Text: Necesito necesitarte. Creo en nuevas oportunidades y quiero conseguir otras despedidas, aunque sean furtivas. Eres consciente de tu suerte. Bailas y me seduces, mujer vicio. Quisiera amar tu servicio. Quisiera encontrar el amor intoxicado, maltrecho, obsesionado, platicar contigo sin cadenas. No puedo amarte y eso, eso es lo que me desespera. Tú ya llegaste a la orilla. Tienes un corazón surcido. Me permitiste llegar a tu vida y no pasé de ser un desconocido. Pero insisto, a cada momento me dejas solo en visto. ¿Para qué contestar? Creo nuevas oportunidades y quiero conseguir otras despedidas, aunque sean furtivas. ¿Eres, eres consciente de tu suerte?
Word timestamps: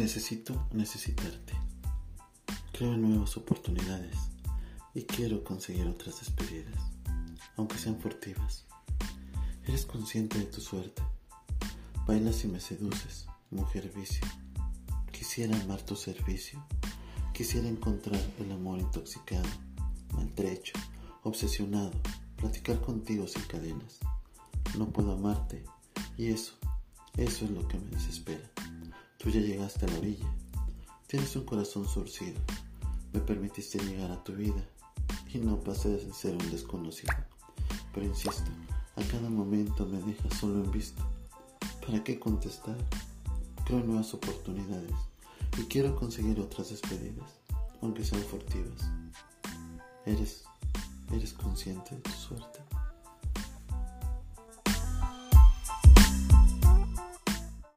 Necesito 0.00 0.66
necesitarte. 0.72 1.52
Creo 2.72 2.94
en 2.94 3.02
nuevas 3.02 3.36
oportunidades 3.36 4.16
y 4.94 5.02
quiero 5.02 5.44
conseguir 5.44 5.86
otras 5.88 6.20
despedidas, 6.20 6.80
aunque 7.58 7.76
sean 7.76 8.00
furtivas. 8.00 8.64
Eres 9.66 9.84
consciente 9.84 10.38
de 10.38 10.46
tu 10.46 10.62
suerte. 10.62 11.02
Bailas 12.06 12.42
y 12.44 12.48
me 12.48 12.60
seduces, 12.60 13.26
mujer 13.50 13.92
vicio. 13.94 14.26
Quisiera 15.12 15.60
amar 15.60 15.82
tu 15.82 15.94
servicio. 15.96 16.64
Quisiera 17.34 17.68
encontrar 17.68 18.22
el 18.38 18.52
amor 18.52 18.78
intoxicado, 18.78 19.50
maltrecho, 20.14 20.72
obsesionado, 21.24 21.92
platicar 22.36 22.80
contigo 22.80 23.28
sin 23.28 23.42
cadenas. 23.42 23.98
No 24.78 24.88
puedo 24.88 25.12
amarte 25.12 25.62
y 26.16 26.28
eso, 26.28 26.54
eso 27.18 27.44
es 27.44 27.50
lo 27.50 27.68
que 27.68 27.78
me 27.78 27.90
desespera. 27.90 28.50
Tú 29.22 29.28
ya 29.28 29.40
llegaste 29.40 29.84
a 29.84 29.88
la 29.88 29.98
orilla. 29.98 30.34
Tienes 31.06 31.36
un 31.36 31.44
corazón 31.44 31.86
surcido. 31.86 32.40
Me 33.12 33.20
permitiste 33.20 33.78
llegar 33.78 34.10
a 34.10 34.24
tu 34.24 34.32
vida 34.32 34.64
y 35.30 35.36
no 35.36 35.60
pasé 35.60 35.90
de 35.90 36.10
ser 36.14 36.32
un 36.32 36.50
desconocido. 36.50 37.12
Pero 37.92 38.06
insisto, 38.06 38.50
a 38.96 39.02
cada 39.02 39.28
momento 39.28 39.84
me 39.84 40.00
dejas 40.00 40.38
solo 40.38 40.64
en 40.64 40.70
visto. 40.70 41.02
¿Para 41.86 42.02
qué 42.02 42.18
contestar? 42.18 42.78
Creo 43.66 43.80
nuevas 43.80 44.14
oportunidades 44.14 44.94
y 45.58 45.64
quiero 45.64 45.94
conseguir 45.96 46.40
otras 46.40 46.70
despedidas, 46.70 47.30
aunque 47.82 48.06
sean 48.06 48.22
furtivas. 48.22 48.90
¿Eres, 50.06 50.44
eres 51.12 51.34
consciente 51.34 51.94
de 51.94 52.00
tu 52.00 52.10
suerte? 52.12 52.69